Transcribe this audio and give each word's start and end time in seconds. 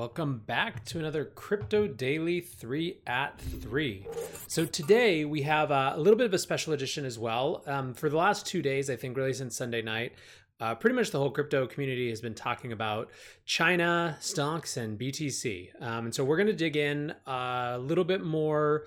Welcome 0.00 0.38
back 0.46 0.82
to 0.86 0.98
another 0.98 1.26
Crypto 1.26 1.86
Daily 1.86 2.40
3 2.40 3.02
at 3.06 3.38
3. 3.38 4.06
So, 4.46 4.64
today 4.64 5.26
we 5.26 5.42
have 5.42 5.70
uh, 5.70 5.92
a 5.94 6.00
little 6.00 6.16
bit 6.16 6.24
of 6.24 6.32
a 6.32 6.38
special 6.38 6.72
edition 6.72 7.04
as 7.04 7.18
well. 7.18 7.62
Um, 7.66 7.92
for 7.92 8.08
the 8.08 8.16
last 8.16 8.46
two 8.46 8.62
days, 8.62 8.88
I 8.88 8.96
think 8.96 9.14
really 9.14 9.34
since 9.34 9.54
Sunday 9.54 9.82
night, 9.82 10.14
uh, 10.58 10.74
pretty 10.74 10.96
much 10.96 11.10
the 11.10 11.18
whole 11.18 11.30
crypto 11.30 11.66
community 11.66 12.08
has 12.08 12.22
been 12.22 12.34
talking 12.34 12.72
about 12.72 13.10
China, 13.44 14.16
stocks, 14.20 14.78
and 14.78 14.98
BTC. 14.98 15.68
Um, 15.82 16.06
and 16.06 16.14
so, 16.14 16.24
we're 16.24 16.38
going 16.38 16.46
to 16.46 16.54
dig 16.54 16.78
in 16.78 17.14
a 17.26 17.76
little 17.78 18.04
bit 18.04 18.24
more 18.24 18.86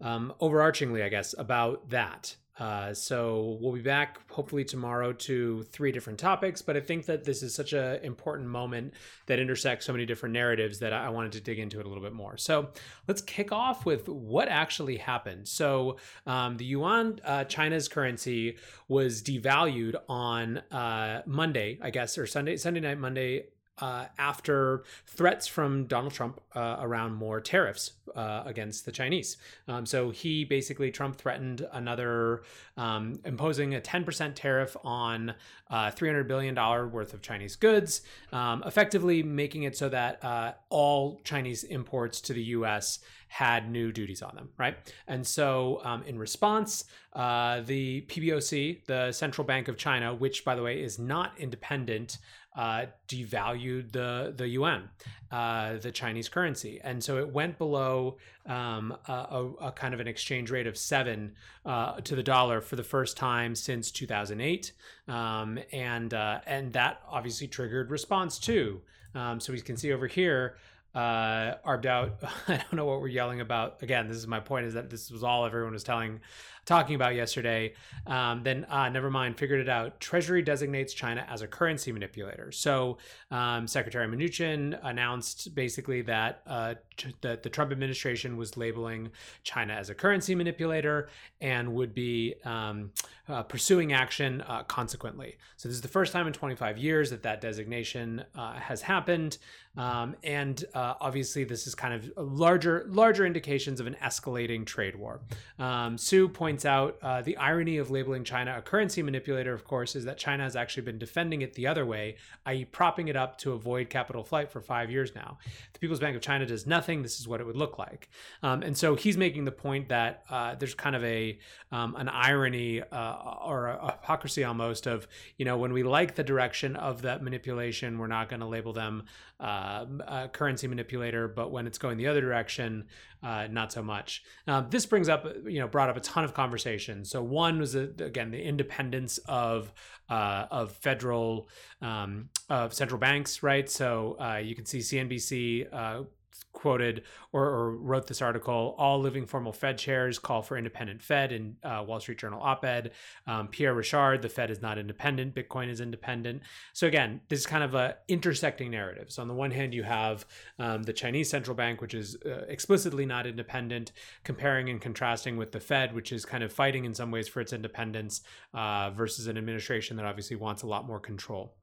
um, 0.00 0.32
overarchingly, 0.40 1.04
I 1.04 1.10
guess, 1.10 1.34
about 1.36 1.90
that. 1.90 2.36
Uh, 2.58 2.94
so 2.94 3.58
we'll 3.60 3.72
be 3.72 3.80
back 3.80 4.20
hopefully 4.30 4.64
tomorrow 4.64 5.12
to 5.12 5.64
three 5.64 5.90
different 5.90 6.18
topics, 6.18 6.62
but 6.62 6.76
I 6.76 6.80
think 6.80 7.06
that 7.06 7.24
this 7.24 7.42
is 7.42 7.54
such 7.54 7.72
an 7.72 8.00
important 8.04 8.48
moment 8.48 8.94
that 9.26 9.40
intersects 9.40 9.86
so 9.86 9.92
many 9.92 10.06
different 10.06 10.32
narratives 10.32 10.78
that 10.78 10.92
I 10.92 11.08
wanted 11.08 11.32
to 11.32 11.40
dig 11.40 11.58
into 11.58 11.80
it 11.80 11.86
a 11.86 11.88
little 11.88 12.02
bit 12.02 12.12
more. 12.12 12.36
So 12.36 12.68
let's 13.08 13.20
kick 13.20 13.50
off 13.50 13.84
with 13.84 14.08
what 14.08 14.48
actually 14.48 14.98
happened. 14.98 15.48
So 15.48 15.96
um, 16.26 16.56
the 16.56 16.64
yuan, 16.64 17.20
uh, 17.24 17.44
China's 17.44 17.88
currency, 17.88 18.56
was 18.86 19.22
devalued 19.22 19.96
on 20.08 20.58
uh, 20.70 21.22
Monday, 21.26 21.78
I 21.82 21.90
guess, 21.90 22.16
or 22.18 22.26
Sunday, 22.26 22.56
Sunday 22.56 22.80
night, 22.80 22.98
Monday 22.98 23.46
uh, 23.78 24.06
after 24.18 24.84
threats 25.06 25.46
from 25.46 25.86
Donald 25.86 26.12
Trump 26.12 26.40
uh, 26.54 26.76
around 26.80 27.14
more 27.14 27.40
tariffs 27.40 27.92
uh, 28.14 28.42
against 28.46 28.84
the 28.84 28.92
Chinese. 28.92 29.36
Um, 29.66 29.84
so 29.84 30.10
he 30.10 30.44
basically, 30.44 30.90
Trump 30.90 31.16
threatened 31.16 31.66
another, 31.72 32.42
um, 32.76 33.18
imposing 33.24 33.74
a 33.74 33.80
10% 33.80 34.34
tariff 34.34 34.76
on 34.84 35.34
uh, 35.70 35.90
$300 35.90 36.28
billion 36.28 36.54
worth 36.54 37.14
of 37.14 37.22
Chinese 37.22 37.56
goods, 37.56 38.02
um, 38.32 38.62
effectively 38.64 39.22
making 39.22 39.64
it 39.64 39.76
so 39.76 39.88
that 39.88 40.24
uh, 40.24 40.52
all 40.68 41.20
Chinese 41.24 41.64
imports 41.64 42.20
to 42.20 42.32
the 42.32 42.42
US 42.42 43.00
had 43.28 43.68
new 43.68 43.90
duties 43.90 44.22
on 44.22 44.32
them, 44.36 44.48
right? 44.58 44.76
And 45.08 45.26
so, 45.26 45.80
um, 45.82 46.04
in 46.04 46.16
response, 46.16 46.84
uh, 47.14 47.62
the 47.62 48.02
PBOC, 48.02 48.84
the 48.86 49.10
Central 49.10 49.44
Bank 49.44 49.66
of 49.66 49.76
China, 49.76 50.14
which 50.14 50.44
by 50.44 50.54
the 50.54 50.62
way 50.62 50.80
is 50.80 51.00
not 51.00 51.32
independent 51.36 52.18
uh, 52.54 52.86
devalued 53.08 53.92
the 53.92 54.32
the 54.36 54.46
yuan, 54.46 54.88
uh, 55.32 55.76
the 55.78 55.90
Chinese 55.90 56.28
currency, 56.28 56.80
and 56.84 57.02
so 57.02 57.18
it 57.18 57.28
went 57.28 57.58
below 57.58 58.16
um, 58.46 58.96
a, 59.08 59.48
a, 59.60 59.72
kind 59.72 59.94
of 59.94 60.00
an 60.00 60.06
exchange 60.06 60.50
rate 60.50 60.66
of 60.66 60.76
seven 60.76 61.34
uh, 61.66 62.00
to 62.00 62.14
the 62.14 62.22
dollar 62.22 62.60
for 62.60 62.76
the 62.76 62.84
first 62.84 63.16
time 63.16 63.54
since 63.54 63.90
2008, 63.90 64.72
um, 65.08 65.58
and 65.72 66.14
uh, 66.14 66.40
and 66.46 66.72
that 66.72 67.02
obviously 67.08 67.48
triggered 67.48 67.90
response 67.90 68.38
too. 68.38 68.80
Um, 69.14 69.40
so 69.40 69.52
we 69.52 69.60
can 69.60 69.76
see 69.76 69.92
over 69.92 70.06
here 70.06 70.56
uh, 70.94 71.54
arbed 71.64 71.86
out. 71.86 72.22
I 72.48 72.56
don't 72.56 72.74
know 72.74 72.84
what 72.84 73.00
we're 73.00 73.08
yelling 73.08 73.40
about. 73.40 73.82
Again, 73.82 74.08
this 74.08 74.16
is 74.16 74.26
my 74.26 74.40
point: 74.40 74.66
is 74.66 74.74
that 74.74 74.90
this 74.90 75.10
was 75.10 75.24
all 75.24 75.44
everyone 75.44 75.72
was 75.72 75.84
telling 75.84 76.20
talking 76.64 76.94
about 76.94 77.14
yesterday. 77.14 77.74
Um, 78.06 78.42
then 78.42 78.64
uh, 78.68 78.88
never 78.88 79.10
mind, 79.10 79.38
figured 79.38 79.60
it 79.60 79.68
out. 79.68 80.00
Treasury 80.00 80.42
designates 80.42 80.92
China 80.94 81.26
as 81.28 81.42
a 81.42 81.46
currency 81.46 81.92
manipulator. 81.92 82.52
So 82.52 82.98
um, 83.30 83.66
Secretary 83.66 84.06
Mnuchin 84.06 84.78
announced 84.82 85.54
basically 85.54 86.02
that 86.02 86.42
uh, 86.46 86.74
that 87.20 87.42
the 87.42 87.50
Trump 87.50 87.72
administration 87.72 88.36
was 88.36 88.56
labeling 88.56 89.10
China 89.42 89.74
as 89.74 89.90
a 89.90 89.94
currency 89.94 90.34
manipulator 90.34 91.08
and 91.40 91.74
would 91.74 91.94
be 91.94 92.34
um, 92.44 92.92
uh, 93.28 93.42
pursuing 93.42 93.92
action 93.92 94.42
uh, 94.42 94.62
consequently. 94.64 95.36
So 95.56 95.68
this 95.68 95.76
is 95.76 95.82
the 95.82 95.88
first 95.88 96.12
time 96.12 96.26
in 96.26 96.32
25 96.32 96.78
years 96.78 97.10
that 97.10 97.22
that 97.22 97.40
designation 97.40 98.24
uh, 98.34 98.54
has 98.54 98.82
happened. 98.82 99.38
Um, 99.76 100.14
and 100.22 100.64
uh, 100.74 100.94
obviously, 101.00 101.44
this 101.44 101.66
is 101.66 101.74
kind 101.74 101.94
of 101.94 102.12
larger 102.16 102.86
larger 102.88 103.26
indications 103.26 103.80
of 103.80 103.86
an 103.86 103.96
escalating 104.02 104.64
trade 104.64 104.96
war. 104.96 105.20
Um, 105.58 105.98
Su 105.98 106.28
points 106.28 106.64
out 106.64 106.96
uh, 107.02 107.22
the 107.22 107.36
irony 107.36 107.78
of 107.78 107.90
labeling 107.90 108.24
China 108.24 108.54
a 108.56 108.62
currency 108.62 109.02
manipulator. 109.02 109.52
Of 109.52 109.64
course, 109.64 109.96
is 109.96 110.04
that 110.04 110.16
China 110.16 110.44
has 110.44 110.54
actually 110.54 110.84
been 110.84 110.98
defending 110.98 111.42
it 111.42 111.54
the 111.54 111.66
other 111.66 111.84
way, 111.84 112.16
i.e., 112.46 112.64
propping 112.64 113.08
it 113.08 113.16
up 113.16 113.38
to 113.38 113.52
avoid 113.52 113.90
capital 113.90 114.22
flight 114.22 114.50
for 114.50 114.60
five 114.60 114.90
years 114.90 115.14
now. 115.14 115.38
The 115.72 115.78
People's 115.80 116.00
Bank 116.00 116.14
of 116.14 116.22
China 116.22 116.46
does 116.46 116.66
nothing. 116.66 117.02
This 117.02 117.18
is 117.18 117.26
what 117.26 117.40
it 117.40 117.46
would 117.46 117.56
look 117.56 117.78
like. 117.78 118.08
Um, 118.42 118.62
and 118.62 118.76
so 118.76 118.94
he's 118.94 119.16
making 119.16 119.44
the 119.44 119.52
point 119.52 119.88
that 119.88 120.22
uh, 120.30 120.54
there's 120.54 120.74
kind 120.74 120.94
of 120.94 121.02
a 121.04 121.38
um, 121.72 121.96
an 121.96 122.08
irony 122.08 122.80
uh, 122.80 123.16
or 123.44 123.66
a 123.66 123.92
hypocrisy 123.92 124.44
almost 124.44 124.86
of 124.86 125.08
you 125.36 125.44
know 125.44 125.56
when 125.56 125.72
we 125.72 125.82
like 125.82 126.14
the 126.14 126.22
direction 126.22 126.76
of 126.76 127.02
that 127.02 127.22
manipulation, 127.22 127.98
we're 127.98 128.06
not 128.06 128.28
going 128.28 128.40
to 128.40 128.46
label 128.46 128.72
them 128.72 129.02
uh, 129.40 129.63
a 129.64 130.28
currency 130.32 130.66
manipulator, 130.66 131.28
but 131.28 131.50
when 131.50 131.66
it's 131.66 131.78
going 131.78 131.96
the 131.98 132.06
other 132.06 132.20
direction, 132.20 132.86
uh, 133.22 133.46
not 133.50 133.72
so 133.72 133.82
much. 133.82 134.22
Uh, 134.46 134.60
this 134.62 134.86
brings 134.86 135.08
up, 135.08 135.26
you 135.46 135.58
know, 135.58 135.66
brought 135.66 135.88
up 135.88 135.96
a 135.96 136.00
ton 136.00 136.24
of 136.24 136.34
conversation. 136.34 137.04
So 137.04 137.22
one 137.22 137.58
was 137.58 137.74
uh, 137.74 137.88
again 137.98 138.30
the 138.30 138.42
independence 138.42 139.18
of 139.26 139.72
uh, 140.10 140.46
of 140.50 140.72
federal 140.72 141.48
um, 141.80 142.28
of 142.50 142.74
central 142.74 142.98
banks, 142.98 143.42
right? 143.42 143.68
So 143.68 144.16
uh, 144.20 144.36
you 144.36 144.54
can 144.54 144.66
see 144.66 144.78
CNBC 144.78 146.06
quoted 146.52 147.02
or, 147.32 147.44
or, 147.44 147.76
wrote 147.76 148.06
this 148.06 148.22
article 148.22 148.74
all 148.78 148.98
living 148.98 149.26
formal 149.26 149.52
fed 149.52 149.76
chairs 149.76 150.18
call 150.18 150.40
for 150.40 150.56
independent 150.56 151.02
fed 151.02 151.32
in 151.32 151.56
uh, 151.62 151.84
wall 151.86 152.00
street 152.00 152.18
journal 152.18 152.40
op-ed. 152.40 152.92
Um, 153.26 153.48
pierre 153.48 153.74
rochard 153.74 154.22
the 154.22 154.28
fed 154.28 154.50
is 154.50 154.62
not 154.62 154.78
independent 154.78 155.34
bitcoin 155.34 155.68
is 155.68 155.80
independent. 155.80 156.42
So 156.72 156.86
again 156.86 157.20
this 157.28 157.40
is 157.40 157.46
kind 157.46 157.62
of 157.62 157.74
a 157.74 157.96
intersecting 158.08 158.70
narrative. 158.70 159.10
So 159.10 159.20
on 159.20 159.28
the 159.28 159.34
one 159.34 159.50
hand 159.50 159.74
you 159.74 159.82
have 159.82 160.24
um, 160.58 160.84
the 160.84 160.92
chinese 160.92 161.28
central 161.28 161.54
bank 161.54 161.80
which 161.80 161.94
is 161.94 162.16
uh, 162.24 162.44
explicitly 162.48 163.04
not 163.04 163.26
independent 163.26 163.92
comparing 164.22 164.70
and 164.70 164.80
contrasting 164.80 165.36
with 165.36 165.52
the 165.52 165.60
fed 165.60 165.94
which 165.94 166.12
is 166.12 166.24
kind 166.24 166.42
of 166.42 166.52
fighting 166.52 166.84
in 166.84 166.94
some 166.94 167.10
ways 167.10 167.28
for 167.28 167.40
its 167.40 167.52
independence 167.52 168.22
uh, 168.54 168.90
versus 168.90 169.26
an 169.26 169.36
administration 169.36 169.96
that 169.96 170.06
obviously 170.06 170.36
wants 170.36 170.62
a 170.62 170.66
lot 170.66 170.86
more 170.86 171.00
control 171.00 171.54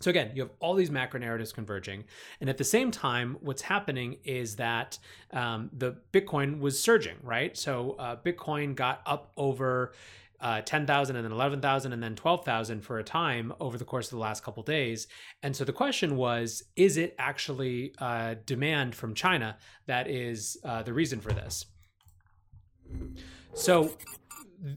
so 0.00 0.10
again, 0.10 0.30
you 0.34 0.42
have 0.42 0.50
all 0.60 0.74
these 0.74 0.90
macro 0.90 1.18
narratives 1.18 1.52
converging, 1.52 2.04
and 2.40 2.48
at 2.48 2.56
the 2.56 2.64
same 2.64 2.90
time, 2.90 3.36
what's 3.40 3.62
happening 3.62 4.18
is 4.24 4.56
that 4.56 4.98
um, 5.32 5.70
the 5.72 5.96
Bitcoin 6.12 6.60
was 6.60 6.80
surging, 6.80 7.16
right? 7.22 7.56
So 7.56 7.96
uh, 7.98 8.16
Bitcoin 8.16 8.74
got 8.74 9.02
up 9.06 9.32
over 9.36 9.92
uh, 10.40 10.60
10,000 10.60 11.16
and 11.16 11.24
then 11.24 11.32
11,000 11.32 11.92
and 11.92 12.02
then 12.02 12.14
12,000 12.14 12.80
for 12.80 12.98
a 12.98 13.04
time 13.04 13.52
over 13.60 13.76
the 13.76 13.84
course 13.84 14.06
of 14.06 14.10
the 14.12 14.18
last 14.18 14.44
couple 14.44 14.62
days. 14.62 15.08
And 15.42 15.54
so 15.54 15.64
the 15.64 15.72
question 15.72 16.16
was 16.16 16.62
is 16.76 16.96
it 16.96 17.14
actually 17.18 17.92
uh, 17.98 18.36
demand 18.46 18.94
from 18.94 19.14
China 19.14 19.56
that 19.86 20.08
is 20.08 20.56
uh, 20.64 20.82
the 20.82 20.92
reason 20.92 21.20
for 21.20 21.32
this? 21.32 21.66
So 23.54 23.96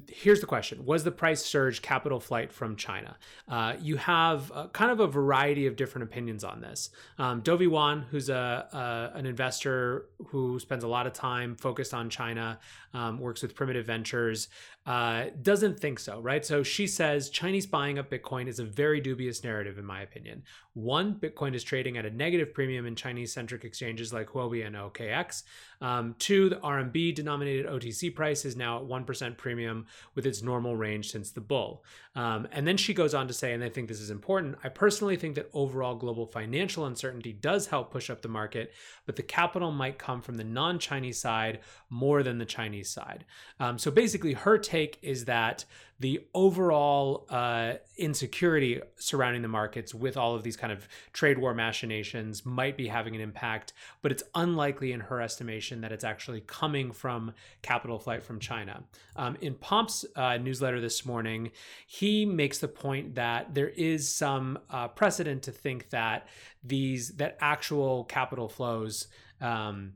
here's 0.08 0.42
the 0.42 0.46
question. 0.46 0.86
Was 0.86 1.04
the 1.04 1.12
price 1.12 1.44
surge 1.44 1.82
capital 1.82 2.20
flight 2.20 2.52
from 2.52 2.76
china? 2.76 3.18
Uh, 3.48 3.74
you 3.80 3.98
have 3.98 4.52
uh, 4.54 4.68
kind 4.68 4.92
of 4.92 5.00
a 5.00 5.08
variety 5.08 5.66
of 5.66 5.76
different 5.76 6.04
opinions 6.04 6.44
on 6.44 6.62
this. 6.62 6.90
Um, 7.18 7.42
dovey 7.42 7.68
wan 7.68 8.06
who's 8.12 8.30
a, 8.30 8.68
a, 9.14 9.18
an 9.18 9.26
investor 9.26 10.06
who 10.28 10.60
spends 10.60 10.84
a 10.84 10.88
lot 10.88 11.08
of 11.08 11.14
time 11.14 11.56
focused 11.56 11.94
on 11.94 12.10
china 12.10 12.60
um, 12.94 13.20
works 13.20 13.42
with 13.42 13.56
primitive 13.56 13.86
ventures 13.86 14.50
uh, 14.86 15.26
doesn't 15.42 15.80
think 15.80 16.00
so 16.00 16.20
right? 16.20 16.46
So 16.46 16.64
she 16.64 16.86
says 16.86 17.30
chinese 17.30 17.66
buying 17.66 17.98
up 17.98 18.12
bitcoin 18.12 18.48
is 18.48 18.60
a 18.60 18.66
very 18.66 19.02
dubious 19.02 19.44
narrative 19.44 19.78
in 19.78 19.86
my 19.86 20.02
opinion. 20.02 20.44
One 20.74 21.16
bitcoin 21.16 21.56
is 21.56 21.64
trading 21.64 21.98
at 21.98 22.06
a 22.06 22.10
negative 22.10 22.54
premium 22.54 22.86
in 22.86 22.96
chinese 22.96 23.34
centric 23.34 23.64
exchanges 23.64 24.14
like 24.14 24.28
huobi 24.28 24.66
and 24.66 24.76
okex 24.76 25.44
um, 25.82 26.16
two 26.20 26.50
the 26.50 26.58
rmb 26.58 27.16
denominated 27.16 27.66
otc 27.66 28.14
price 28.16 28.46
is 28.46 28.56
now 28.56 28.78
at 28.78 28.84
1% 28.84 29.38
premium 29.38 29.71
with 30.16 30.26
its 30.26 30.42
normal 30.42 30.76
range 30.76 31.12
since 31.12 31.32
the 31.32 31.42
bull. 31.42 31.84
Um, 32.16 32.48
and 32.52 32.68
then 32.68 32.78
she 32.78 32.94
goes 32.94 33.14
on 33.14 33.28
to 33.28 33.34
say, 33.34 33.54
and 33.54 33.64
I 33.64 33.70
think 33.70 33.88
this 33.88 34.02
is 34.02 34.10
important 34.10 34.58
I 34.64 34.70
personally 34.70 35.16
think 35.16 35.36
that 35.36 35.50
overall 35.54 35.96
global 35.96 36.26
financial 36.26 36.86
uncertainty 36.86 37.34
does 37.34 37.68
help 37.68 37.92
push 37.92 38.10
up 38.10 38.22
the 38.22 38.28
market, 38.28 38.74
but 39.06 39.16
the 39.16 39.24
capital 39.24 39.72
might 39.72 39.98
come 39.98 40.22
from 40.22 40.36
the 40.36 40.44
non 40.44 40.80
Chinese 40.80 41.20
side 41.20 41.60
more 41.90 42.24
than 42.24 42.38
the 42.38 42.46
Chinese 42.46 42.90
side. 42.90 43.26
Um, 43.60 43.78
so 43.78 43.92
basically, 43.92 44.34
her 44.34 44.58
take 44.58 45.00
is 45.02 45.26
that 45.26 45.66
the 46.02 46.20
overall 46.34 47.28
uh, 47.30 47.74
insecurity 47.96 48.82
surrounding 48.98 49.44
the 49.44 49.48
markets 49.48 49.94
with 49.94 50.18
all 50.18 50.34
of 50.34 50.42
these 50.42 50.58
kind 50.58 50.74
of 50.74 50.88
trade 51.14 51.38
war 51.38 51.54
machinations 51.54 52.44
might 52.44 52.76
be 52.76 52.88
having 52.88 53.16
an 53.16 53.22
impact, 53.22 53.74
but 54.02 54.12
it's 54.12 54.24
unlikely 54.34 54.94
in 54.94 55.00
her 55.00 55.22
estimation 55.22 55.82
that 55.82 55.92
it's 55.92 56.04
actually 56.04 56.42
coming 56.42 56.92
from 56.92 57.34
capital 57.62 58.00
flight 58.00 58.24
from 58.24 58.40
China. 58.40 58.84
Um, 59.16 59.38
in 59.42 59.54
Pomp's 59.54 60.04
uh, 60.16 60.38
newsletter 60.38 60.82
this 60.82 61.06
morning, 61.06 61.52
he 61.86 62.26
makes 62.26 62.58
the 62.58 62.68
point 62.68 63.14
that 63.16 63.54
there 63.54 63.70
is 63.70 64.10
some 64.10 64.58
uh, 64.72 64.88
precedent 64.88 65.44
to 65.44 65.52
think 65.52 65.92
that 65.92 66.28
these 66.64 67.10
that 67.18 67.38
actual 67.40 68.06
capital 68.06 68.50
flows. 68.50 69.08
Um, 69.40 69.94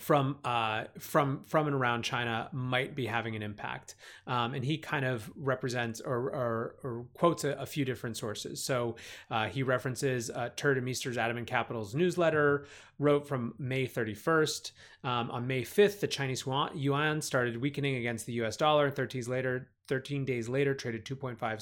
from 0.00 0.38
uh, 0.44 0.84
from 0.98 1.44
from 1.44 1.66
and 1.66 1.76
around 1.76 2.02
China 2.02 2.48
might 2.52 2.94
be 2.94 3.04
having 3.04 3.36
an 3.36 3.42
impact, 3.42 3.96
um, 4.26 4.54
and 4.54 4.64
he 4.64 4.78
kind 4.78 5.04
of 5.04 5.30
represents 5.36 6.00
or 6.00 6.30
or, 6.30 6.74
or 6.82 7.06
quotes 7.12 7.44
a, 7.44 7.50
a, 7.52 7.66
few 7.66 7.84
different 7.84 8.16
sources. 8.16 8.62
So 8.62 8.96
uh, 9.30 9.48
he 9.48 9.62
references 9.62 10.30
uh, 10.30 10.48
Tuur 10.56 10.74
Demeester's 10.74 11.18
Adamant 11.18 11.46
Capital's 11.46 11.94
newsletter, 11.94 12.66
wrote 12.98 13.28
from 13.28 13.54
May 13.58 13.86
31st. 13.86 14.72
Um, 15.04 15.30
on 15.30 15.46
May 15.46 15.62
5th, 15.62 16.00
the 16.00 16.08
Chinese 16.08 16.44
yuan 16.74 17.20
started 17.20 17.60
weakening 17.60 17.96
against 17.96 18.24
the 18.24 18.32
U.S. 18.34 18.56
dollar. 18.56 18.90
13 18.90 19.20
days 19.20 19.28
later, 19.28 19.68
13 19.88 20.24
days 20.24 20.48
later, 20.48 20.74
traded 20.74 21.04
2.5 21.04 21.60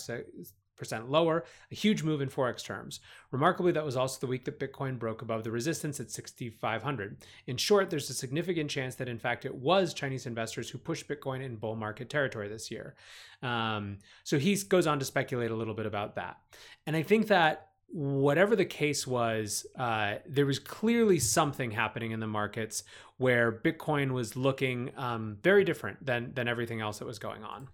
percent 0.79 1.11
lower, 1.11 1.45
a 1.71 1.75
huge 1.75 2.03
move 2.03 2.21
in 2.21 2.29
forex 2.29 2.65
terms. 2.65 3.01
Remarkably, 3.31 3.73
that 3.73 3.85
was 3.85 3.97
also 3.97 4.21
the 4.21 4.27
week 4.27 4.45
that 4.45 4.59
Bitcoin 4.59 4.99
broke 4.99 5.23
above 5.23 5.45
the 5.45 5.51
resistance 5.51 6.01
at 6.01 6.11
6,500. 6.11 7.17
In 7.47 7.57
short, 7.57 7.91
there's 7.91 8.09
a 8.09 8.15
significant 8.15 8.71
chance 8.71 8.95
that 8.97 9.09
in 9.09 9.19
fact 9.19 9.45
it 9.45 9.55
was 9.55 9.93
Chinese 9.93 10.27
investors 10.27 10.71
who 10.71 10.79
pushed 10.79 11.09
Bitcoin 11.09 11.43
in 11.43 11.57
bull 11.57 11.77
market 11.77 12.09
territory 12.09 12.49
this 12.49 12.71
year. 12.71 12.95
Um, 13.43 13.99
so 14.25 14.39
he 14.39 14.57
goes 14.57 14.87
on 14.87 14.99
to 14.99 15.05
speculate 15.05 15.51
a 15.51 15.57
little 15.57 15.75
bit 15.75 15.87
about 15.87 16.15
that, 16.17 16.39
and 16.87 16.97
I 16.97 17.03
think 17.03 17.29
that. 17.29 17.65
Whatever 17.91 18.55
the 18.55 18.67
case 18.67 19.07
was, 19.07 19.65
uh, 19.79 20.17
there 20.27 20.45
was 20.45 20.59
clearly 20.59 21.19
something 21.19 21.71
happening 21.71 22.11
in 22.11 22.21
the 22.21 22.27
markets 22.27 22.83
where 23.17 23.51
Bitcoin 23.51 24.11
was 24.11 24.37
looking 24.37 24.91
um, 24.99 25.39
very 25.43 25.65
different 25.65 26.05
than 26.05 26.35
than 26.35 26.49
everything 26.49 26.83
else 26.83 26.99
that 26.99 27.07
was 27.07 27.19
going 27.19 27.45
on. 27.45 27.69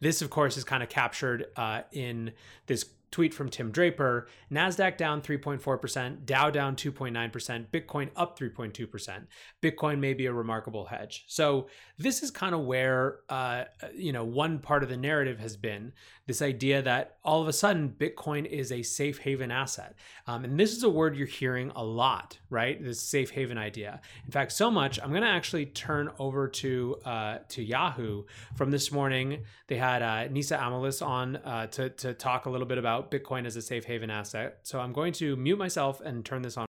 This, 0.00 0.22
of 0.22 0.30
course, 0.30 0.56
is 0.56 0.64
kind 0.64 0.82
of 0.82 0.88
captured 0.88 1.46
uh, 1.56 1.82
in 1.92 2.32
this 2.66 2.84
tweet 3.10 3.34
from 3.34 3.48
Tim 3.48 3.70
Draper 3.70 4.28
NASDAQ 4.50 4.96
down 4.96 5.22
3.4%, 5.22 6.24
Dow 6.24 6.50
down 6.50 6.76
2.9%, 6.76 7.66
Bitcoin 7.70 8.10
up 8.16 8.38
3.2%. 8.38 9.26
Bitcoin 9.62 9.98
may 9.98 10.14
be 10.14 10.26
a 10.26 10.32
remarkable 10.32 10.86
hedge. 10.86 11.24
So, 11.26 11.68
this 11.98 12.22
is 12.22 12.30
kind 12.30 12.54
of 12.54 12.62
where, 12.62 13.20
uh, 13.28 13.64
you 13.94 14.12
know, 14.12 14.24
one 14.24 14.58
part 14.58 14.82
of 14.82 14.88
the 14.88 14.96
narrative 14.96 15.38
has 15.40 15.56
been 15.56 15.92
this 16.28 16.42
idea 16.42 16.82
that 16.82 17.16
all 17.24 17.40
of 17.40 17.48
a 17.48 17.52
sudden 17.52 17.94
Bitcoin 17.98 18.44
is 18.44 18.70
a 18.70 18.82
safe 18.82 19.18
haven 19.18 19.50
asset. 19.50 19.94
Um, 20.26 20.44
and 20.44 20.60
this 20.60 20.76
is 20.76 20.82
a 20.82 20.90
word 20.90 21.16
you're 21.16 21.26
hearing 21.26 21.72
a 21.74 21.82
lot, 21.82 22.38
right? 22.50 22.82
This 22.82 23.00
safe 23.00 23.30
haven 23.30 23.56
idea. 23.56 24.00
In 24.26 24.30
fact, 24.30 24.52
so 24.52 24.70
much, 24.70 25.00
I'm 25.02 25.10
going 25.10 25.22
to 25.22 25.28
actually 25.28 25.66
turn 25.66 26.10
over 26.18 26.46
to 26.46 26.96
uh, 27.04 27.38
to 27.48 27.62
Yahoo 27.62 28.24
from 28.56 28.70
this 28.70 28.92
morning. 28.92 29.44
They 29.68 29.76
had 29.76 30.02
uh, 30.02 30.28
Nisa 30.28 30.58
Amoils 30.58 31.00
on 31.00 31.36
uh, 31.36 31.66
to, 31.68 31.88
to 31.90 32.12
talk 32.12 32.44
a 32.44 32.50
little 32.50 32.66
bit 32.66 32.78
about 32.78 32.97
Bitcoin 33.02 33.46
as 33.46 33.56
a 33.56 33.62
safe 33.62 33.84
haven 33.84 34.10
asset. 34.10 34.58
So 34.62 34.80
I'm 34.80 34.92
going 34.92 35.12
to 35.14 35.36
mute 35.36 35.58
myself 35.58 36.00
and 36.00 36.24
turn 36.24 36.42
this 36.42 36.56
on. 36.56 36.66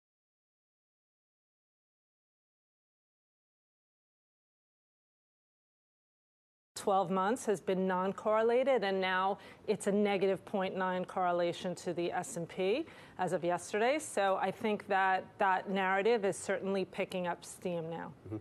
12 6.88 7.10
months 7.10 7.44
has 7.44 7.60
been 7.60 7.86
non-correlated, 7.86 8.82
and 8.82 8.98
now 8.98 9.36
it's 9.66 9.88
a 9.88 9.92
negative 9.92 10.42
0.9 10.46 11.06
correlation 11.06 11.74
to 11.74 11.92
the 11.92 12.10
S&P 12.12 12.86
as 13.18 13.34
of 13.34 13.44
yesterday. 13.44 13.98
So 13.98 14.38
I 14.40 14.50
think 14.50 14.86
that 14.86 15.26
that 15.38 15.68
narrative 15.68 16.24
is 16.24 16.34
certainly 16.34 16.86
picking 16.86 17.26
up 17.26 17.44
steam 17.44 17.90
now. 17.90 18.10
Mm-hmm. 18.26 18.36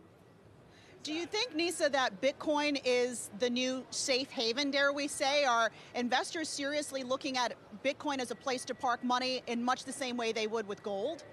Do 1.03 1.13
you 1.13 1.25
think, 1.25 1.55
Nisa, 1.55 1.89
that 1.89 2.21
Bitcoin 2.21 2.81
is 2.83 3.29
the 3.39 3.49
new 3.49 3.85
safe 3.91 4.29
haven, 4.29 4.71
dare 4.71 4.91
we 4.91 5.07
say? 5.07 5.45
Are 5.45 5.71
investors 5.95 6.49
seriously 6.49 7.03
looking 7.03 7.37
at 7.37 7.53
Bitcoin 7.83 8.19
as 8.19 8.31
a 8.31 8.35
place 8.35 8.65
to 8.65 8.75
park 8.75 9.03
money 9.03 9.41
in 9.47 9.63
much 9.63 9.85
the 9.85 9.93
same 9.93 10.17
way 10.17 10.31
they 10.33 10.47
would 10.47 10.67
with 10.67 10.83
gold? 10.83 11.23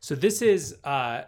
So 0.00 0.14
this 0.14 0.42
is 0.42 0.76
uh, 0.84 1.22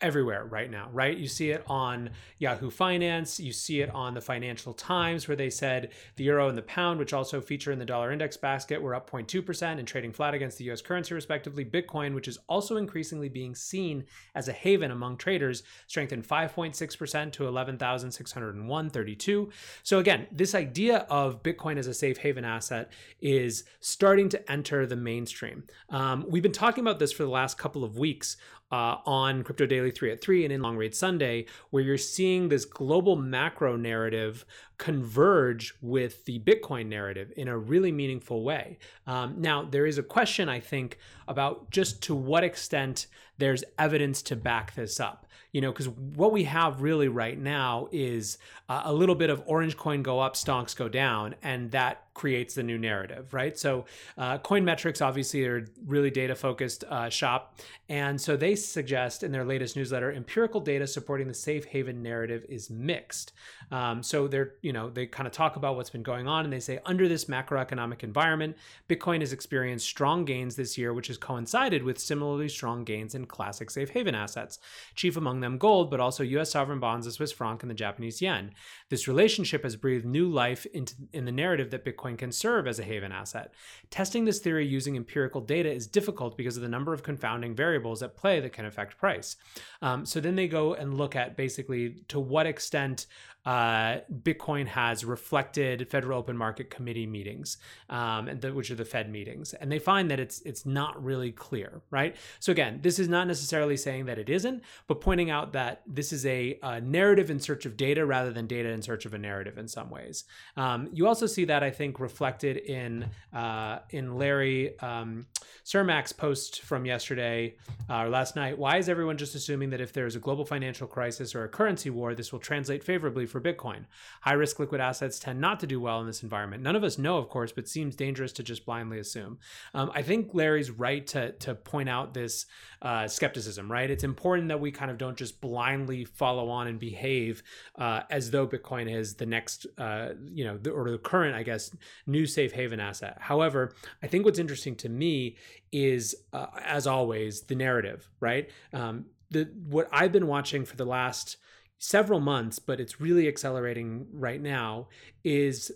everywhere 0.00 0.44
right 0.44 0.70
now, 0.70 0.88
right? 0.92 1.16
You 1.16 1.26
see 1.26 1.50
it 1.50 1.64
on 1.66 2.10
Yahoo 2.38 2.70
Finance, 2.70 3.40
you 3.40 3.52
see 3.52 3.80
it 3.80 3.90
on 3.90 4.14
the 4.14 4.20
Financial 4.20 4.72
Times, 4.72 5.26
where 5.26 5.36
they 5.36 5.50
said 5.50 5.90
the 6.16 6.24
euro 6.24 6.48
and 6.48 6.56
the 6.56 6.62
pound, 6.62 6.98
which 6.98 7.12
also 7.12 7.40
feature 7.40 7.72
in 7.72 7.78
the 7.78 7.84
dollar 7.84 8.12
index 8.12 8.36
basket, 8.36 8.80
were 8.80 8.94
up 8.94 9.10
0.2% 9.10 9.78
and 9.78 9.88
trading 9.88 10.12
flat 10.12 10.34
against 10.34 10.58
the 10.58 10.70
US 10.70 10.80
currency, 10.80 11.14
respectively. 11.14 11.64
Bitcoin, 11.64 12.14
which 12.14 12.28
is 12.28 12.38
also 12.48 12.76
increasingly 12.76 13.28
being 13.28 13.54
seen 13.54 14.04
as 14.34 14.48
a 14.48 14.52
haven 14.52 14.90
among 14.90 15.16
traders, 15.16 15.62
strengthened 15.88 16.26
5.6% 16.26 17.32
to 17.32 17.42
11,601.32. 17.44 19.50
So, 19.82 19.98
again, 19.98 20.26
this 20.30 20.54
idea 20.54 20.98
of 21.10 21.42
Bitcoin 21.42 21.76
as 21.76 21.88
a 21.88 21.94
safe 21.94 22.18
haven 22.18 22.44
asset 22.44 22.92
is 23.20 23.64
starting 23.80 24.28
to 24.28 24.50
enter 24.50 24.86
the 24.86 24.96
mainstream. 24.96 25.64
Um, 25.90 26.24
we've 26.28 26.42
been 26.42 26.52
talking 26.52 26.82
about 26.82 26.98
this 26.98 27.12
for 27.12 27.24
the 27.24 27.30
last 27.30 27.58
couple 27.58 27.82
of 27.82 27.98
weeks 27.98 28.36
uh, 28.70 28.96
on 29.06 29.42
Crypto 29.42 29.66
Daily 29.66 29.90
3 29.90 30.12
at 30.12 30.20
3 30.20 30.44
and 30.44 30.52
in 30.52 30.62
Long 30.62 30.76
Read 30.76 30.94
Sunday, 30.94 31.46
where 31.70 31.82
you're 31.82 31.98
seeing 31.98 32.48
this 32.48 32.64
global 32.64 33.16
macro 33.16 33.76
narrative 33.76 34.44
converge 34.78 35.74
with 35.82 36.24
the 36.24 36.38
Bitcoin 36.38 36.86
narrative 36.86 37.32
in 37.36 37.48
a 37.48 37.58
really 37.58 37.92
meaningful 37.92 38.42
way. 38.42 38.78
Um, 39.06 39.34
now, 39.38 39.64
there 39.64 39.86
is 39.86 39.98
a 39.98 40.02
question, 40.02 40.48
I 40.48 40.60
think, 40.60 40.98
about 41.26 41.70
just 41.70 42.02
to 42.04 42.14
what 42.14 42.44
extent 42.44 43.08
there's 43.38 43.64
evidence 43.78 44.22
to 44.22 44.36
back 44.36 44.74
this 44.74 45.00
up 45.00 45.28
you 45.52 45.62
know, 45.62 45.72
because 45.72 45.88
what 45.88 46.30
we 46.30 46.44
have 46.44 46.82
really 46.82 47.08
right 47.08 47.38
now 47.38 47.88
is 47.90 48.38
uh, 48.68 48.82
a 48.84 48.92
little 48.92 49.14
bit 49.14 49.30
of 49.30 49.42
orange 49.46 49.76
coin 49.76 50.02
go 50.02 50.20
up, 50.20 50.34
stonks 50.34 50.76
go 50.76 50.88
down, 50.88 51.34
and 51.42 51.70
that 51.70 52.04
creates 52.12 52.54
the 52.54 52.62
new 52.62 52.76
narrative, 52.76 53.32
right? 53.32 53.58
So, 53.58 53.86
uh, 54.18 54.38
Coin 54.38 54.64
Metrics 54.64 55.00
obviously 55.00 55.46
are 55.46 55.66
really 55.86 56.10
data 56.10 56.34
focused 56.34 56.84
uh, 56.84 57.08
shop, 57.08 57.60
and 57.88 58.20
so 58.20 58.36
they 58.36 58.56
suggest 58.56 59.22
in 59.22 59.32
their 59.32 59.44
latest 59.44 59.74
newsletter 59.74 60.12
empirical 60.12 60.60
data 60.60 60.86
supporting 60.86 61.28
the 61.28 61.34
safe 61.34 61.64
haven 61.64 62.02
narrative 62.02 62.44
is 62.48 62.68
mixed. 62.68 63.32
Um, 63.70 64.02
so 64.02 64.28
they're 64.28 64.54
you 64.68 64.74
know 64.74 64.90
they 64.90 65.06
kind 65.06 65.26
of 65.26 65.32
talk 65.32 65.56
about 65.56 65.76
what's 65.76 65.88
been 65.88 66.02
going 66.02 66.28
on, 66.28 66.44
and 66.44 66.52
they 66.52 66.60
say 66.60 66.78
under 66.84 67.08
this 67.08 67.24
macroeconomic 67.24 68.04
environment, 68.04 68.54
Bitcoin 68.86 69.20
has 69.20 69.32
experienced 69.32 69.86
strong 69.86 70.26
gains 70.26 70.56
this 70.56 70.76
year, 70.76 70.92
which 70.92 71.06
has 71.06 71.16
coincided 71.16 71.82
with 71.82 71.98
similarly 71.98 72.50
strong 72.50 72.84
gains 72.84 73.14
in 73.14 73.24
classic 73.24 73.70
safe 73.70 73.88
haven 73.88 74.14
assets. 74.14 74.58
Chief 74.94 75.16
among 75.16 75.40
them 75.40 75.56
gold, 75.56 75.90
but 75.90 76.00
also 76.00 76.22
U.S. 76.22 76.50
sovereign 76.50 76.80
bonds, 76.80 77.06
the 77.06 77.12
Swiss 77.12 77.32
franc, 77.32 77.62
and 77.62 77.70
the 77.70 77.74
Japanese 77.74 78.20
yen. 78.20 78.50
This 78.90 79.08
relationship 79.08 79.62
has 79.62 79.74
breathed 79.74 80.04
new 80.04 80.28
life 80.28 80.66
into 80.66 80.94
in 81.14 81.24
the 81.24 81.32
narrative 81.32 81.70
that 81.70 81.86
Bitcoin 81.86 82.18
can 82.18 82.30
serve 82.30 82.66
as 82.68 82.78
a 82.78 82.84
haven 82.84 83.10
asset. 83.10 83.54
Testing 83.88 84.26
this 84.26 84.40
theory 84.40 84.66
using 84.66 84.96
empirical 84.96 85.40
data 85.40 85.72
is 85.72 85.86
difficult 85.86 86.36
because 86.36 86.58
of 86.58 86.62
the 86.62 86.68
number 86.68 86.92
of 86.92 87.02
confounding 87.02 87.54
variables 87.54 88.02
at 88.02 88.18
play 88.18 88.38
that 88.38 88.52
can 88.52 88.66
affect 88.66 88.98
price. 88.98 89.36
Um, 89.80 90.04
so 90.04 90.20
then 90.20 90.36
they 90.36 90.46
go 90.46 90.74
and 90.74 90.98
look 90.98 91.16
at 91.16 91.38
basically 91.38 92.02
to 92.08 92.20
what 92.20 92.46
extent 92.46 93.06
uh, 93.48 94.02
Bitcoin 94.12 94.66
has 94.66 95.06
reflected 95.06 95.88
Federal 95.88 96.18
Open 96.18 96.36
Market 96.36 96.68
Committee 96.68 97.06
meetings, 97.06 97.56
um, 97.88 98.28
and 98.28 98.42
the, 98.42 98.52
which 98.52 98.70
are 98.70 98.74
the 98.74 98.84
Fed 98.84 99.10
meetings, 99.10 99.54
and 99.54 99.72
they 99.72 99.78
find 99.78 100.10
that 100.10 100.20
it's 100.20 100.42
it's 100.42 100.66
not 100.66 101.02
really 101.02 101.32
clear, 101.32 101.80
right? 101.90 102.14
So 102.40 102.52
again, 102.52 102.80
this 102.82 102.98
is 102.98 103.08
not 103.08 103.26
necessarily 103.26 103.78
saying 103.78 104.04
that 104.04 104.18
it 104.18 104.28
isn't, 104.28 104.62
but 104.86 105.00
pointing 105.00 105.30
out 105.30 105.54
that 105.54 105.80
this 105.86 106.12
is 106.12 106.26
a, 106.26 106.58
a 106.62 106.82
narrative 106.82 107.30
in 107.30 107.40
search 107.40 107.64
of 107.64 107.78
data 107.78 108.04
rather 108.04 108.34
than 108.34 108.46
data 108.46 108.68
in 108.68 108.82
search 108.82 109.06
of 109.06 109.14
a 109.14 109.18
narrative 109.18 109.56
in 109.56 109.66
some 109.66 109.88
ways. 109.88 110.24
Um, 110.58 110.90
you 110.92 111.06
also 111.06 111.24
see 111.24 111.46
that 111.46 111.62
I 111.62 111.70
think 111.70 112.00
reflected 112.00 112.58
in 112.58 113.08
uh, 113.32 113.78
in 113.88 114.18
Larry 114.18 114.78
um, 114.80 115.24
Cermak's 115.64 116.12
post 116.12 116.60
from 116.60 116.84
yesterday 116.84 117.56
uh, 117.88 118.02
or 118.02 118.08
last 118.10 118.36
night. 118.36 118.58
Why 118.58 118.76
is 118.76 118.90
everyone 118.90 119.16
just 119.16 119.34
assuming 119.34 119.70
that 119.70 119.80
if 119.80 119.94
there 119.94 120.04
is 120.04 120.16
a 120.16 120.20
global 120.20 120.44
financial 120.44 120.86
crisis 120.86 121.34
or 121.34 121.44
a 121.44 121.48
currency 121.48 121.88
war, 121.88 122.14
this 122.14 122.30
will 122.30 122.40
translate 122.40 122.84
favorably 122.84 123.24
for 123.24 123.37
for 123.38 123.52
Bitcoin. 123.52 123.84
High 124.22 124.32
risk 124.32 124.58
liquid 124.58 124.80
assets 124.80 125.18
tend 125.18 125.40
not 125.40 125.60
to 125.60 125.66
do 125.66 125.80
well 125.80 126.00
in 126.00 126.06
this 126.06 126.22
environment. 126.22 126.62
None 126.62 126.76
of 126.76 126.84
us 126.84 126.98
know, 126.98 127.18
of 127.18 127.28
course, 127.28 127.52
but 127.52 127.68
seems 127.68 127.96
dangerous 127.96 128.32
to 128.32 128.42
just 128.42 128.66
blindly 128.66 128.98
assume. 128.98 129.38
Um, 129.74 129.90
I 129.94 130.02
think 130.02 130.34
Larry's 130.34 130.70
right 130.70 131.06
to, 131.08 131.32
to 131.32 131.54
point 131.54 131.88
out 131.88 132.14
this 132.14 132.46
uh, 132.82 133.06
skepticism, 133.06 133.70
right? 133.70 133.90
It's 133.90 134.04
important 134.04 134.48
that 134.48 134.60
we 134.60 134.70
kind 134.70 134.90
of 134.90 134.98
don't 134.98 135.16
just 135.16 135.40
blindly 135.40 136.04
follow 136.04 136.48
on 136.48 136.66
and 136.66 136.78
behave 136.78 137.42
uh, 137.76 138.02
as 138.10 138.30
though 138.30 138.46
Bitcoin 138.46 138.92
is 138.92 139.14
the 139.14 139.26
next, 139.26 139.66
uh, 139.78 140.10
you 140.32 140.44
know, 140.44 140.58
the, 140.58 140.70
or 140.70 140.90
the 140.90 140.98
current, 140.98 141.34
I 141.34 141.42
guess, 141.42 141.74
new 142.06 142.26
safe 142.26 142.52
haven 142.52 142.80
asset. 142.80 143.16
However, 143.20 143.74
I 144.02 144.06
think 144.06 144.24
what's 144.24 144.38
interesting 144.38 144.74
to 144.76 144.88
me 144.88 145.36
is, 145.72 146.14
uh, 146.32 146.46
as 146.64 146.86
always, 146.86 147.42
the 147.42 147.54
narrative, 147.54 148.08
right? 148.20 148.50
Um, 148.72 149.06
the 149.30 149.50
what 149.68 149.88
I've 149.92 150.12
been 150.12 150.26
watching 150.26 150.64
for 150.64 150.76
the 150.76 150.86
last 150.86 151.36
several 151.78 152.20
months, 152.20 152.58
but 152.58 152.80
it's 152.80 153.00
really 153.00 153.28
accelerating 153.28 154.06
right 154.12 154.40
now, 154.40 154.88
is 155.24 155.70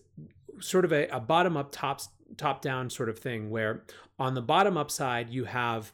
sort 0.61 0.85
of 0.85 0.93
a, 0.93 1.07
a 1.09 1.21
bottom 1.21 1.57
up, 1.57 1.71
top, 1.73 2.01
top 2.37 2.63
down 2.63 2.91
sort 2.91 3.09
of 3.09 3.19
thing 3.19 3.51
where 3.51 3.85
on 4.19 4.35
the 4.35 4.43
bottom 4.43 4.77
up 4.77 4.91
side, 4.91 5.31
you 5.31 5.45
have 5.45 5.93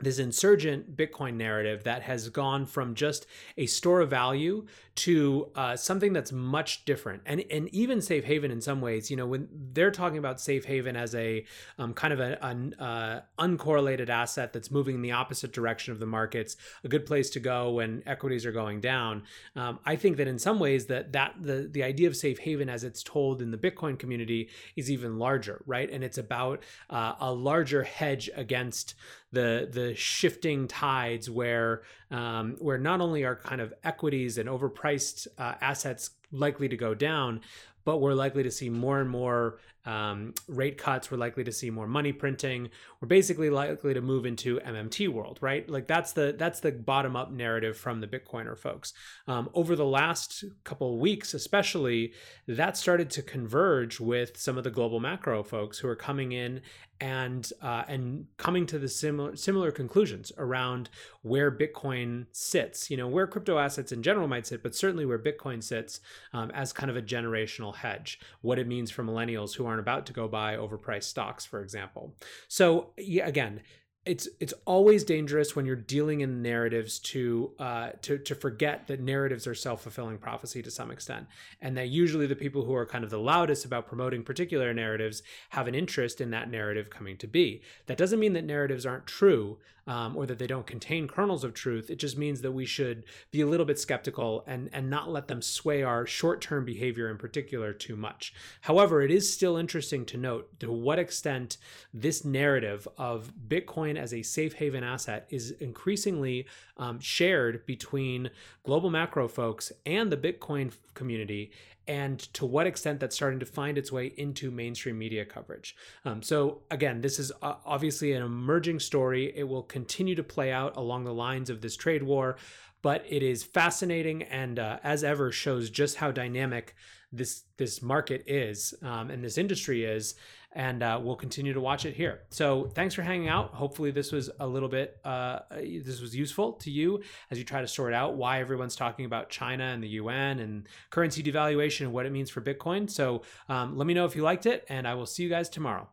this 0.00 0.18
insurgent 0.18 0.96
Bitcoin 0.96 1.34
narrative 1.34 1.84
that 1.84 2.02
has 2.02 2.28
gone 2.28 2.66
from 2.66 2.94
just 2.94 3.26
a 3.56 3.66
store 3.66 4.00
of 4.00 4.10
value 4.10 4.66
to 4.94 5.48
uh, 5.54 5.76
something 5.76 6.12
that's 6.12 6.32
much 6.32 6.84
different. 6.84 7.22
And 7.24 7.44
and 7.50 7.68
even 7.72 8.00
safe 8.00 8.24
haven 8.24 8.50
in 8.50 8.60
some 8.60 8.80
ways, 8.80 9.10
you 9.10 9.16
know, 9.16 9.26
when 9.26 9.48
they're 9.72 9.92
talking 9.92 10.18
about 10.18 10.40
safe 10.40 10.64
haven 10.64 10.96
as 10.96 11.14
a 11.14 11.44
um, 11.78 11.94
kind 11.94 12.12
of 12.12 12.20
an 12.20 12.74
uh, 12.74 13.22
uncorrelated 13.38 14.08
asset 14.08 14.52
that's 14.52 14.70
moving 14.70 14.96
in 14.96 15.02
the 15.02 15.12
opposite 15.12 15.52
direction 15.52 15.92
of 15.92 16.00
the 16.00 16.06
markets, 16.06 16.56
a 16.82 16.88
good 16.88 17.06
place 17.06 17.30
to 17.30 17.40
go 17.40 17.70
when 17.70 18.02
equities 18.06 18.44
are 18.44 18.52
going 18.52 18.80
down. 18.80 19.22
Um, 19.54 19.78
I 19.86 19.94
think 19.94 20.16
that 20.16 20.26
in 20.26 20.38
some 20.38 20.58
ways 20.58 20.86
that 20.86 21.12
that 21.12 21.34
the 21.40 21.68
the 21.70 21.84
idea 21.84 22.08
of 22.08 22.16
safe 22.16 22.38
haven 22.40 22.68
as 22.68 22.82
it's 22.82 23.02
told 23.04 23.40
in 23.40 23.52
the 23.52 23.58
Bitcoin 23.58 23.98
community 23.98 24.48
is 24.74 24.90
even 24.90 25.18
larger, 25.18 25.62
right? 25.66 25.88
And 25.88 26.02
it's 26.02 26.18
about 26.18 26.64
uh, 26.90 27.14
a 27.20 27.32
larger 27.32 27.84
hedge 27.84 28.30
against 28.34 28.94
the 29.32 29.68
the 29.70 29.94
shifting 29.94 30.68
tides 30.68 31.28
where 31.30 31.82
um, 32.10 32.56
where 32.58 32.78
not 32.78 33.00
only 33.00 33.24
are 33.24 33.36
kind 33.36 33.60
of 33.60 33.74
equities 33.84 34.38
and 34.38 34.48
overpriced 34.48 35.26
uh, 35.38 35.54
assets 35.60 36.10
likely 36.32 36.68
to 36.68 36.76
go 36.76 36.94
down, 36.94 37.40
but 37.84 37.98
we're 37.98 38.14
likely 38.14 38.42
to 38.42 38.50
see 38.50 38.70
more 38.70 39.00
and 39.00 39.10
more 39.10 39.58
um, 39.88 40.34
rate 40.46 40.76
cuts. 40.76 41.10
We're 41.10 41.16
likely 41.16 41.44
to 41.44 41.52
see 41.52 41.70
more 41.70 41.86
money 41.86 42.12
printing. 42.12 42.68
We're 43.00 43.08
basically 43.08 43.48
likely 43.48 43.94
to 43.94 44.02
move 44.02 44.26
into 44.26 44.60
MMT 44.60 45.08
world, 45.08 45.38
right? 45.40 45.68
Like 45.68 45.86
that's 45.86 46.12
the 46.12 46.34
that's 46.36 46.60
the 46.60 46.72
bottom 46.72 47.16
up 47.16 47.32
narrative 47.32 47.76
from 47.78 48.02
the 48.02 48.06
Bitcoiner 48.06 48.56
folks. 48.56 48.92
Um, 49.26 49.48
over 49.54 49.74
the 49.74 49.86
last 49.86 50.44
couple 50.62 50.98
weeks, 50.98 51.32
especially, 51.32 52.12
that 52.46 52.76
started 52.76 53.08
to 53.10 53.22
converge 53.22 53.98
with 53.98 54.36
some 54.36 54.58
of 54.58 54.64
the 54.64 54.70
global 54.70 55.00
macro 55.00 55.42
folks 55.42 55.78
who 55.78 55.88
are 55.88 55.96
coming 55.96 56.32
in 56.32 56.60
and 57.00 57.52
uh, 57.62 57.84
and 57.86 58.26
coming 58.36 58.66
to 58.66 58.78
the 58.78 58.88
similar 58.88 59.36
similar 59.36 59.70
conclusions 59.70 60.32
around 60.36 60.90
where 61.22 61.50
Bitcoin 61.50 62.26
sits. 62.32 62.90
You 62.90 62.96
know 62.96 63.06
where 63.06 63.26
crypto 63.26 63.58
assets 63.58 63.92
in 63.92 64.02
general 64.02 64.26
might 64.26 64.46
sit, 64.46 64.62
but 64.62 64.74
certainly 64.74 65.06
where 65.06 65.18
Bitcoin 65.18 65.62
sits 65.62 66.00
um, 66.32 66.50
as 66.50 66.72
kind 66.72 66.90
of 66.90 66.96
a 66.96 67.02
generational 67.02 67.74
hedge. 67.76 68.18
What 68.40 68.58
it 68.58 68.66
means 68.66 68.90
for 68.90 69.04
millennials 69.04 69.54
who 69.54 69.66
aren't 69.66 69.77
about 69.78 70.06
to 70.06 70.12
go 70.12 70.28
buy 70.28 70.56
overpriced 70.56 71.04
stocks, 71.04 71.44
for 71.44 71.62
example. 71.62 72.14
So 72.48 72.90
yeah, 72.96 73.26
again, 73.26 73.60
it's 74.08 74.26
it's 74.40 74.54
always 74.64 75.04
dangerous 75.04 75.54
when 75.54 75.66
you're 75.66 75.76
dealing 75.76 76.22
in 76.22 76.40
narratives 76.40 76.98
to 76.98 77.52
uh, 77.58 77.90
to 78.02 78.18
to 78.18 78.34
forget 78.34 78.86
that 78.86 79.00
narratives 79.00 79.46
are 79.46 79.54
self 79.54 79.82
fulfilling 79.82 80.16
prophecy 80.16 80.62
to 80.62 80.70
some 80.70 80.90
extent, 80.90 81.26
and 81.60 81.76
that 81.76 81.88
usually 81.88 82.26
the 82.26 82.34
people 82.34 82.64
who 82.64 82.74
are 82.74 82.86
kind 82.86 83.04
of 83.04 83.10
the 83.10 83.18
loudest 83.18 83.66
about 83.66 83.86
promoting 83.86 84.22
particular 84.22 84.72
narratives 84.72 85.22
have 85.50 85.68
an 85.68 85.74
interest 85.74 86.20
in 86.20 86.30
that 86.30 86.50
narrative 86.50 86.88
coming 86.88 87.18
to 87.18 87.26
be. 87.26 87.60
That 87.86 87.98
doesn't 87.98 88.18
mean 88.18 88.32
that 88.32 88.44
narratives 88.44 88.86
aren't 88.86 89.06
true 89.06 89.58
um, 89.88 90.16
or 90.16 90.26
that 90.26 90.38
they 90.38 90.46
don't 90.46 90.66
contain 90.66 91.08
kernels 91.08 91.42
of 91.42 91.54
truth. 91.54 91.88
It 91.88 91.98
just 91.98 92.18
means 92.18 92.42
that 92.42 92.52
we 92.52 92.66
should 92.66 93.04
be 93.30 93.40
a 93.40 93.46
little 93.46 93.64
bit 93.64 93.78
skeptical 93.78 94.44
and 94.46 94.68
and 94.72 94.90
not 94.90 95.10
let 95.10 95.28
them 95.28 95.42
sway 95.42 95.82
our 95.82 96.06
short 96.06 96.40
term 96.40 96.64
behavior 96.64 97.10
in 97.10 97.16
particular 97.16 97.72
too 97.72 97.96
much. 97.96 98.34
However, 98.60 99.02
it 99.02 99.10
is 99.10 99.32
still 99.32 99.56
interesting 99.56 100.04
to 100.06 100.16
note 100.18 100.60
to 100.60 100.70
what 100.70 100.98
extent 100.98 101.56
this 101.92 102.24
narrative 102.24 102.86
of 102.98 103.32
Bitcoin 103.48 103.97
as 103.98 104.14
a 104.14 104.22
safe 104.22 104.54
haven 104.54 104.84
asset 104.84 105.26
is 105.30 105.50
increasingly 105.60 106.46
um, 106.76 107.00
shared 107.00 107.66
between 107.66 108.30
global 108.64 108.90
macro 108.90 109.28
folks 109.28 109.72
and 109.84 110.10
the 110.10 110.16
Bitcoin 110.16 110.72
community 110.94 111.50
and 111.88 112.18
to 112.34 112.44
what 112.44 112.66
extent 112.66 113.00
that's 113.00 113.16
starting 113.16 113.40
to 113.40 113.46
find 113.46 113.78
its 113.78 113.90
way 113.90 114.12
into 114.18 114.50
mainstream 114.50 114.98
media 114.98 115.24
coverage. 115.24 115.74
Um, 116.04 116.22
so, 116.22 116.60
again, 116.70 117.00
this 117.00 117.18
is 117.18 117.32
uh, 117.40 117.54
obviously 117.64 118.12
an 118.12 118.22
emerging 118.22 118.80
story. 118.80 119.32
It 119.34 119.44
will 119.44 119.62
continue 119.62 120.14
to 120.14 120.22
play 120.22 120.52
out 120.52 120.76
along 120.76 121.04
the 121.04 121.14
lines 121.14 121.48
of 121.48 121.62
this 121.62 121.76
trade 121.76 122.02
war, 122.02 122.36
but 122.82 123.04
it 123.08 123.22
is 123.22 123.42
fascinating 123.42 124.22
and, 124.22 124.58
uh, 124.58 124.78
as 124.82 125.04
ever, 125.04 125.32
shows 125.32 125.70
just 125.70 125.96
how 125.96 126.10
dynamic 126.10 126.74
this 127.12 127.44
this 127.56 127.80
market 127.80 128.22
is 128.26 128.74
um, 128.82 129.10
and 129.10 129.24
this 129.24 129.38
industry 129.38 129.84
is 129.84 130.14
and 130.52 130.82
uh, 130.82 130.98
we'll 131.02 131.16
continue 131.16 131.52
to 131.52 131.60
watch 131.60 131.84
it 131.84 131.94
here. 131.94 132.20
So 132.30 132.70
thanks 132.74 132.94
for 132.94 133.02
hanging 133.02 133.28
out. 133.28 133.52
Hopefully 133.52 133.90
this 133.90 134.12
was 134.12 134.30
a 134.40 134.46
little 134.46 134.68
bit 134.68 134.98
uh, 135.04 135.40
this 135.50 136.00
was 136.00 136.16
useful 136.16 136.54
to 136.54 136.70
you 136.70 137.02
as 137.30 137.38
you 137.38 137.44
try 137.44 137.60
to 137.60 137.68
sort 137.68 137.92
out 137.92 138.14
why 138.14 138.40
everyone's 138.40 138.76
talking 138.76 139.04
about 139.04 139.30
China 139.30 139.64
and 139.64 139.82
the 139.82 139.88
yuan 139.88 140.38
and 140.38 140.68
currency 140.90 141.22
devaluation 141.22 141.82
and 141.82 141.92
what 141.92 142.06
it 142.06 142.12
means 142.12 142.30
for 142.30 142.40
Bitcoin. 142.40 142.90
So 142.90 143.22
um, 143.48 143.76
let 143.76 143.86
me 143.86 143.94
know 143.94 144.04
if 144.04 144.16
you 144.16 144.22
liked 144.22 144.46
it, 144.46 144.64
and 144.68 144.88
I 144.88 144.94
will 144.94 145.06
see 145.06 145.22
you 145.22 145.28
guys 145.28 145.48
tomorrow. 145.48 145.88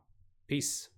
Peace. 0.47 0.89